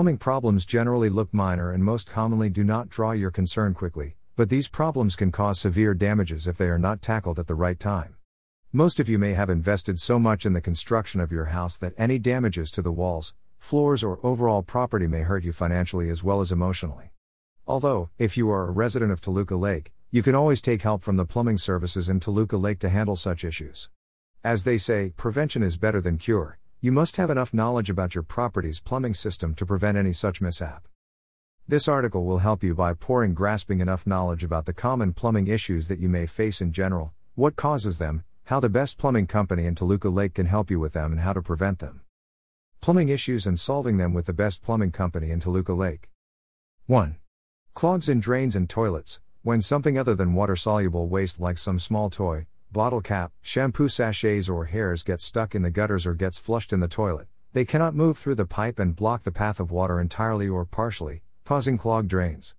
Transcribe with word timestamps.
Plumbing 0.00 0.16
problems 0.16 0.64
generally 0.64 1.10
look 1.10 1.34
minor 1.34 1.72
and 1.72 1.84
most 1.84 2.08
commonly 2.08 2.48
do 2.48 2.64
not 2.64 2.88
draw 2.88 3.12
your 3.12 3.30
concern 3.30 3.74
quickly, 3.74 4.16
but 4.34 4.48
these 4.48 4.66
problems 4.66 5.14
can 5.14 5.30
cause 5.30 5.60
severe 5.60 5.92
damages 5.92 6.48
if 6.48 6.56
they 6.56 6.70
are 6.70 6.78
not 6.78 7.02
tackled 7.02 7.38
at 7.38 7.46
the 7.46 7.54
right 7.54 7.78
time. 7.78 8.16
Most 8.72 8.98
of 8.98 9.10
you 9.10 9.18
may 9.18 9.34
have 9.34 9.50
invested 9.50 10.00
so 10.00 10.18
much 10.18 10.46
in 10.46 10.54
the 10.54 10.62
construction 10.62 11.20
of 11.20 11.30
your 11.30 11.52
house 11.56 11.76
that 11.76 11.92
any 11.98 12.18
damages 12.18 12.70
to 12.70 12.80
the 12.80 12.90
walls, 12.90 13.34
floors, 13.58 14.02
or 14.02 14.18
overall 14.22 14.62
property 14.62 15.06
may 15.06 15.20
hurt 15.20 15.44
you 15.44 15.52
financially 15.52 16.08
as 16.08 16.24
well 16.24 16.40
as 16.40 16.50
emotionally. 16.50 17.12
Although, 17.66 18.08
if 18.16 18.38
you 18.38 18.50
are 18.50 18.68
a 18.68 18.72
resident 18.72 19.12
of 19.12 19.20
Toluca 19.20 19.56
Lake, 19.56 19.92
you 20.10 20.22
can 20.22 20.34
always 20.34 20.62
take 20.62 20.80
help 20.80 21.02
from 21.02 21.18
the 21.18 21.26
plumbing 21.26 21.58
services 21.58 22.08
in 22.08 22.20
Toluca 22.20 22.56
Lake 22.56 22.78
to 22.78 22.88
handle 22.88 23.16
such 23.16 23.44
issues. 23.44 23.90
As 24.42 24.64
they 24.64 24.78
say, 24.78 25.12
prevention 25.18 25.62
is 25.62 25.76
better 25.76 26.00
than 26.00 26.16
cure, 26.16 26.58
you 26.82 26.92
must 26.92 27.16
have 27.16 27.28
enough 27.28 27.52
knowledge 27.52 27.90
about 27.90 28.14
your 28.14 28.22
property's 28.22 28.80
plumbing 28.80 29.12
system 29.12 29.54
to 29.54 29.66
prevent 29.66 29.98
any 29.98 30.14
such 30.14 30.40
mishap. 30.40 30.88
This 31.68 31.86
article 31.86 32.24
will 32.24 32.38
help 32.38 32.62
you 32.62 32.74
by 32.74 32.94
pouring 32.94 33.34
grasping 33.34 33.80
enough 33.80 34.06
knowledge 34.06 34.42
about 34.42 34.64
the 34.64 34.72
common 34.72 35.12
plumbing 35.12 35.46
issues 35.46 35.88
that 35.88 35.98
you 35.98 36.08
may 36.08 36.24
face 36.24 36.62
in 36.62 36.72
general, 36.72 37.12
what 37.34 37.54
causes 37.54 37.98
them, 37.98 38.24
how 38.44 38.60
the 38.60 38.70
best 38.70 38.96
plumbing 38.96 39.26
company 39.26 39.66
in 39.66 39.74
Toluca 39.74 40.08
Lake 40.08 40.32
can 40.32 40.46
help 40.46 40.70
you 40.70 40.80
with 40.80 40.94
them, 40.94 41.12
and 41.12 41.20
how 41.20 41.34
to 41.34 41.42
prevent 41.42 41.80
them. 41.80 42.00
Plumbing 42.80 43.10
issues 43.10 43.44
and 43.44 43.60
solving 43.60 43.98
them 43.98 44.14
with 44.14 44.24
the 44.24 44.32
best 44.32 44.62
plumbing 44.62 44.90
company 44.90 45.30
in 45.30 45.38
Toluca 45.38 45.74
Lake. 45.74 46.08
1. 46.86 47.16
Clogs 47.74 48.08
in 48.08 48.20
drains 48.20 48.56
and 48.56 48.70
toilets. 48.70 49.20
When 49.42 49.60
something 49.60 49.98
other 49.98 50.14
than 50.14 50.32
water 50.32 50.56
soluble 50.56 51.08
waste 51.08 51.38
like 51.40 51.58
some 51.58 51.78
small 51.78 52.08
toy, 52.08 52.46
bottle 52.72 53.00
cap, 53.00 53.32
shampoo 53.42 53.88
sachets, 53.88 54.48
or 54.48 54.66
hairs 54.66 55.02
gets 55.02 55.24
stuck 55.24 55.54
in 55.54 55.62
the 55.62 55.70
gutters 55.70 56.06
or 56.06 56.14
gets 56.14 56.38
flushed 56.38 56.72
in 56.72 56.80
the 56.80 56.88
toilet. 56.88 57.26
They 57.52 57.64
cannot 57.64 57.96
move 57.96 58.16
through 58.16 58.36
the 58.36 58.46
pipe 58.46 58.78
and 58.78 58.94
block 58.94 59.24
the 59.24 59.32
path 59.32 59.58
of 59.58 59.72
water 59.72 60.00
entirely 60.00 60.48
or 60.48 60.64
partially, 60.64 61.22
causing 61.44 61.76
clogged 61.76 62.08
drains. 62.08 62.54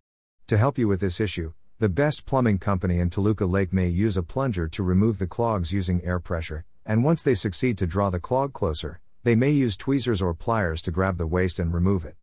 To 0.48 0.58
help 0.58 0.78
you 0.78 0.90
with 0.90 1.00
this 1.00 1.22
issue, 1.22 1.54
the 1.80 1.88
best 1.88 2.26
plumbing 2.26 2.58
company 2.58 3.00
in 3.00 3.10
Toluca 3.10 3.46
Lake 3.46 3.72
may 3.72 3.88
use 3.88 4.18
a 4.18 4.24
plunger 4.24 4.68
to 4.68 4.84
remove 4.84 5.18
the 5.18 5.28
clogs 5.28 5.72
using 5.72 6.04
air 6.04 6.20
pressure, 6.20 6.66
and 6.86 7.04
once 7.04 7.24
they 7.24 7.34
succeed 7.34 7.78
to 7.78 7.88
draw 7.88 8.10
the 8.10 8.20
clog 8.20 8.52
closer, 8.52 9.00
they 9.24 9.36
may 9.36 9.52
use 9.52 9.78
tweezers 9.78 10.22
or 10.22 10.34
pliers 10.34 10.82
to 10.82 10.92
grab 10.92 11.18
the 11.18 11.28
waste 11.28 11.58
and 11.58 11.74
remove 11.74 12.04
it. 12.04 12.18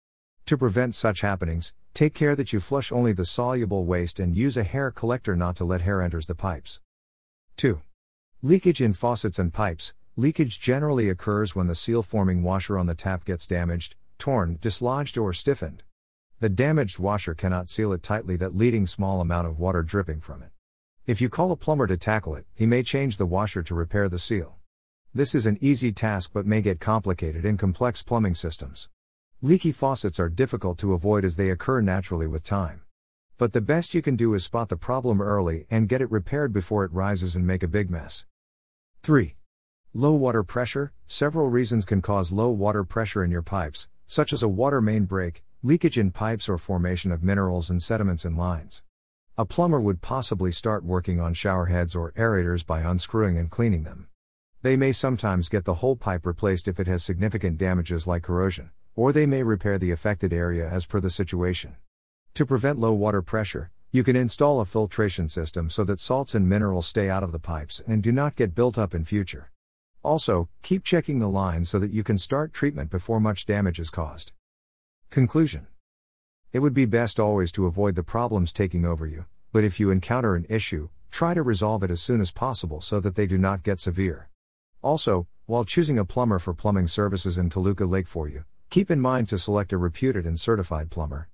To 0.46 0.58
prevent 0.58 0.94
such 0.94 1.22
happenings, 1.22 1.72
take 1.94 2.12
care 2.12 2.36
that 2.36 2.52
you 2.52 2.60
flush 2.60 2.92
only 2.92 3.12
the 3.12 3.24
soluble 3.24 3.86
waste 3.86 4.20
and 4.20 4.36
use 4.36 4.56
a 4.56 4.62
hair 4.62 4.90
collector 4.90 5.34
not 5.34 5.56
to 5.56 5.64
let 5.64 5.82
hair 5.82 6.02
enters 6.02 6.26
the 6.26 6.34
pipes. 6.34 6.80
2. 7.58 7.82
Leakage 8.40 8.80
in 8.80 8.92
faucets 8.92 9.36
and 9.36 9.52
pipes. 9.52 9.92
Leakage 10.14 10.60
generally 10.60 11.08
occurs 11.08 11.56
when 11.56 11.66
the 11.66 11.74
seal 11.74 12.04
forming 12.04 12.44
washer 12.44 12.78
on 12.78 12.86
the 12.86 12.94
tap 12.94 13.24
gets 13.24 13.48
damaged, 13.48 13.96
torn, 14.16 14.58
dislodged, 14.60 15.18
or 15.18 15.32
stiffened. 15.32 15.82
The 16.38 16.48
damaged 16.48 17.00
washer 17.00 17.34
cannot 17.34 17.68
seal 17.68 17.92
it 17.92 18.00
tightly, 18.04 18.36
that 18.36 18.56
leading 18.56 18.86
small 18.86 19.20
amount 19.20 19.48
of 19.48 19.58
water 19.58 19.82
dripping 19.82 20.20
from 20.20 20.40
it. 20.40 20.50
If 21.04 21.20
you 21.20 21.28
call 21.28 21.50
a 21.50 21.56
plumber 21.56 21.88
to 21.88 21.96
tackle 21.96 22.36
it, 22.36 22.46
he 22.54 22.64
may 22.64 22.84
change 22.84 23.16
the 23.16 23.26
washer 23.26 23.64
to 23.64 23.74
repair 23.74 24.08
the 24.08 24.20
seal. 24.20 24.58
This 25.12 25.34
is 25.34 25.44
an 25.44 25.58
easy 25.60 25.90
task 25.90 26.30
but 26.32 26.46
may 26.46 26.62
get 26.62 26.78
complicated 26.78 27.44
in 27.44 27.56
complex 27.56 28.04
plumbing 28.04 28.36
systems. 28.36 28.88
Leaky 29.42 29.72
faucets 29.72 30.20
are 30.20 30.28
difficult 30.28 30.78
to 30.78 30.92
avoid 30.92 31.24
as 31.24 31.34
they 31.34 31.50
occur 31.50 31.80
naturally 31.80 32.28
with 32.28 32.44
time. 32.44 32.82
But 33.38 33.52
the 33.52 33.60
best 33.60 33.94
you 33.94 34.02
can 34.02 34.16
do 34.16 34.34
is 34.34 34.42
spot 34.42 34.68
the 34.68 34.76
problem 34.76 35.22
early 35.22 35.64
and 35.70 35.88
get 35.88 36.02
it 36.02 36.10
repaired 36.10 36.52
before 36.52 36.84
it 36.84 36.92
rises 36.92 37.36
and 37.36 37.46
make 37.46 37.62
a 37.62 37.68
big 37.68 37.88
mess. 37.88 38.26
3. 39.04 39.36
Low 39.94 40.12
water 40.12 40.42
pressure. 40.42 40.92
Several 41.06 41.48
reasons 41.48 41.84
can 41.84 42.02
cause 42.02 42.32
low 42.32 42.50
water 42.50 42.82
pressure 42.82 43.22
in 43.22 43.30
your 43.30 43.42
pipes, 43.42 43.86
such 44.08 44.32
as 44.32 44.42
a 44.42 44.48
water 44.48 44.80
main 44.80 45.04
break, 45.04 45.44
leakage 45.62 45.96
in 45.96 46.10
pipes, 46.10 46.48
or 46.48 46.58
formation 46.58 47.12
of 47.12 47.22
minerals 47.22 47.70
and 47.70 47.80
sediments 47.80 48.24
in 48.24 48.36
lines. 48.36 48.82
A 49.36 49.44
plumber 49.44 49.80
would 49.80 50.02
possibly 50.02 50.50
start 50.50 50.82
working 50.82 51.20
on 51.20 51.32
shower 51.32 51.66
heads 51.66 51.94
or 51.94 52.10
aerators 52.16 52.66
by 52.66 52.80
unscrewing 52.80 53.38
and 53.38 53.48
cleaning 53.48 53.84
them. 53.84 54.08
They 54.62 54.76
may 54.76 54.90
sometimes 54.90 55.48
get 55.48 55.64
the 55.64 55.74
whole 55.74 55.94
pipe 55.94 56.26
replaced 56.26 56.66
if 56.66 56.80
it 56.80 56.88
has 56.88 57.04
significant 57.04 57.56
damages 57.56 58.04
like 58.04 58.24
corrosion, 58.24 58.72
or 58.96 59.12
they 59.12 59.26
may 59.26 59.44
repair 59.44 59.78
the 59.78 59.92
affected 59.92 60.32
area 60.32 60.68
as 60.68 60.86
per 60.86 60.98
the 60.98 61.08
situation. 61.08 61.76
To 62.34 62.46
prevent 62.46 62.78
low 62.78 62.92
water 62.92 63.22
pressure, 63.22 63.70
you 63.90 64.04
can 64.04 64.16
install 64.16 64.60
a 64.60 64.66
filtration 64.66 65.28
system 65.28 65.70
so 65.70 65.82
that 65.84 65.98
salts 65.98 66.34
and 66.34 66.48
minerals 66.48 66.86
stay 66.86 67.08
out 67.08 67.22
of 67.22 67.32
the 67.32 67.38
pipes 67.38 67.82
and 67.86 68.02
do 68.02 68.12
not 68.12 68.36
get 68.36 68.54
built 68.54 68.76
up 68.76 68.94
in 68.94 69.04
future. 69.04 69.50
Also, 70.02 70.48
keep 70.62 70.84
checking 70.84 71.18
the 71.18 71.28
lines 71.28 71.68
so 71.68 71.78
that 71.78 71.90
you 71.90 72.04
can 72.04 72.18
start 72.18 72.52
treatment 72.52 72.90
before 72.90 73.18
much 73.18 73.46
damage 73.46 73.80
is 73.80 73.90
caused. 73.90 74.32
Conclusion 75.10 75.66
It 76.52 76.58
would 76.58 76.74
be 76.74 76.84
best 76.84 77.18
always 77.18 77.50
to 77.52 77.66
avoid 77.66 77.94
the 77.94 78.02
problems 78.02 78.52
taking 78.52 78.84
over 78.84 79.06
you, 79.06 79.24
but 79.52 79.64
if 79.64 79.80
you 79.80 79.90
encounter 79.90 80.34
an 80.34 80.46
issue, 80.48 80.90
try 81.10 81.32
to 81.32 81.42
resolve 81.42 81.82
it 81.82 81.90
as 81.90 82.02
soon 82.02 82.20
as 82.20 82.30
possible 82.30 82.80
so 82.80 83.00
that 83.00 83.16
they 83.16 83.26
do 83.26 83.38
not 83.38 83.62
get 83.62 83.80
severe. 83.80 84.28
Also, 84.82 85.26
while 85.46 85.64
choosing 85.64 85.98
a 85.98 86.04
plumber 86.04 86.38
for 86.38 86.52
plumbing 86.52 86.88
services 86.88 87.38
in 87.38 87.48
Toluca 87.48 87.86
Lake 87.86 88.06
for 88.06 88.28
you, 88.28 88.44
keep 88.68 88.90
in 88.90 89.00
mind 89.00 89.28
to 89.30 89.38
select 89.38 89.72
a 89.72 89.78
reputed 89.78 90.26
and 90.26 90.38
certified 90.38 90.90
plumber. 90.90 91.28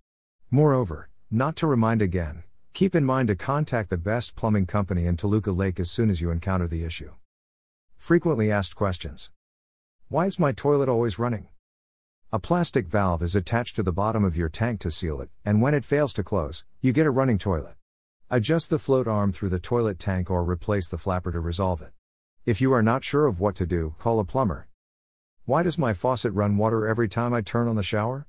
Moreover, 0.51 1.09
not 1.31 1.57
to 1.57 1.67
remind 1.67 2.03
again, 2.03 2.45
keep 2.73 2.95
in 2.95 3.05
mind 3.05 3.29
to 3.29 3.37
contact 3.37 3.91
the 3.91 3.99
best 3.99 4.37
plumbing 4.37 4.67
company 4.67 5.07
in 5.07 5.17
Toluca 5.17 5.53
Lake 5.53 5.81
as 5.81 5.91
soon 5.91 6.11
as 6.11 6.21
you 6.21 6.31
encounter 6.31 6.69
the 6.69 6.85
issue. 6.85 7.13
Frequently 7.97 8.51
asked 8.53 8.77
questions 8.77 9.31
Why 10.09 10.27
is 10.27 10.39
my 10.39 10.53
toilet 10.53 10.89
always 10.89 11.19
running? 11.19 11.49
A 12.33 12.39
plastic 12.39 12.89
valve 12.89 13.23
is 13.23 13.37
attached 13.37 13.77
to 13.77 13.83
the 13.83 13.93
bottom 13.93 14.25
of 14.25 14.37
your 14.37 14.49
tank 14.49 14.81
to 14.81 14.91
seal 14.91 15.21
it, 15.21 15.31
and 15.45 15.63
when 15.63 15.73
it 15.73 15.85
fails 15.85 16.13
to 16.15 16.25
close, 16.25 16.65
you 16.81 16.93
get 16.93 17.07
a 17.07 17.11
running 17.11 17.39
toilet. 17.39 17.77
Adjust 18.31 18.71
the 18.71 18.79
float 18.79 19.07
arm 19.07 19.33
through 19.33 19.51
the 19.51 19.61
toilet 19.61 19.99
tank 19.99 20.31
or 20.31 20.43
replace 20.43 20.89
the 20.89 20.99
flapper 20.99 21.31
to 21.31 21.41
resolve 21.41 21.81
it. 21.81 21.93
If 22.45 22.61
you 22.61 22.73
are 22.73 22.83
not 22.83 23.05
sure 23.05 23.27
of 23.27 23.39
what 23.39 23.55
to 23.57 23.67
do, 23.67 23.95
call 23.99 24.19
a 24.19 24.25
plumber. 24.25 24.67
Why 25.45 25.63
does 25.63 25.79
my 25.79 25.95
faucet 25.95 26.33
run 26.33 26.57
water 26.57 26.87
every 26.87 27.09
time 27.09 27.33
I 27.33 27.41
turn 27.41 27.69
on 27.69 27.77
the 27.77 27.83
shower? 27.83 28.27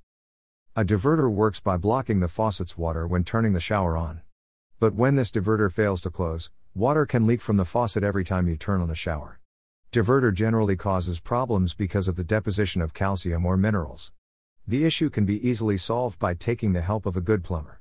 A 0.78 0.84
diverter 0.84 1.32
works 1.32 1.62
by 1.62 1.78
blocking 1.78 2.20
the 2.20 2.28
faucet's 2.28 2.78
water 2.78 3.08
when 3.08 3.24
turning 3.24 3.54
the 3.54 3.62
shower 3.62 3.96
on. 3.96 4.20
But 4.78 4.94
when 4.94 5.16
this 5.16 5.32
diverter 5.32 5.72
fails 5.72 6.02
to 6.02 6.10
close, 6.10 6.52
water 6.74 7.06
can 7.06 7.26
leak 7.26 7.40
from 7.40 7.56
the 7.56 7.64
faucet 7.64 8.04
every 8.04 8.26
time 8.26 8.50
you 8.50 8.58
turn 8.58 8.82
on 8.82 8.90
the 8.90 8.94
shower. 8.94 9.40
Diverter 9.94 10.34
generally 10.34 10.76
causes 10.76 11.22
problems 11.22 11.74
because 11.74 12.10
of 12.10 12.18
the 12.18 12.26
deposition 12.26 12.82
of 12.82 12.94
calcium 12.94 13.46
or 13.46 13.56
minerals. 13.56 14.12
The 14.68 14.84
issue 14.84 15.10
can 15.10 15.26
be 15.26 15.48
easily 15.48 15.78
solved 15.78 16.20
by 16.20 16.34
taking 16.34 16.74
the 16.74 16.82
help 16.82 17.06
of 17.06 17.16
a 17.16 17.22
good 17.22 17.42
plumber. 17.42 17.80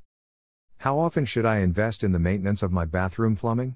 How 0.76 0.96
often 0.96 1.24
should 1.24 1.44
I 1.44 1.58
invest 1.58 2.04
in 2.04 2.12
the 2.12 2.20
maintenance 2.20 2.62
of 2.62 2.70
my 2.70 2.84
bathroom 2.84 3.34
plumbing? 3.34 3.74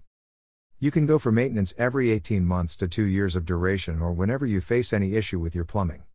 You 0.78 0.92
can 0.92 1.06
go 1.06 1.18
for 1.18 1.32
maintenance 1.32 1.74
every 1.76 2.12
18 2.12 2.44
months 2.44 2.76
to 2.76 2.86
2 2.86 3.02
years 3.02 3.34
of 3.34 3.44
duration 3.44 4.00
or 4.00 4.12
whenever 4.12 4.46
you 4.46 4.60
face 4.60 4.92
any 4.92 5.16
issue 5.16 5.40
with 5.40 5.56
your 5.56 5.64
plumbing. 5.64 6.04